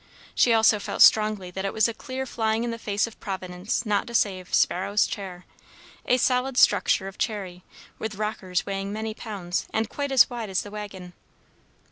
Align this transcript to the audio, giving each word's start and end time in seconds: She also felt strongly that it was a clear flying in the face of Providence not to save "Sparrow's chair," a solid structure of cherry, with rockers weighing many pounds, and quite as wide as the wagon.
She 0.33 0.51
also 0.51 0.79
felt 0.79 1.03
strongly 1.03 1.51
that 1.51 1.63
it 1.63 1.73
was 1.75 1.87
a 1.87 1.93
clear 1.93 2.25
flying 2.25 2.63
in 2.63 2.71
the 2.71 2.79
face 2.79 3.05
of 3.05 3.19
Providence 3.19 3.85
not 3.85 4.07
to 4.07 4.15
save 4.15 4.51
"Sparrow's 4.51 5.05
chair," 5.05 5.45
a 6.07 6.17
solid 6.17 6.57
structure 6.57 7.07
of 7.07 7.19
cherry, 7.19 7.63
with 7.99 8.15
rockers 8.15 8.65
weighing 8.65 8.91
many 8.91 9.13
pounds, 9.13 9.67
and 9.71 9.89
quite 9.89 10.11
as 10.11 10.27
wide 10.27 10.49
as 10.49 10.63
the 10.63 10.71
wagon. 10.71 11.13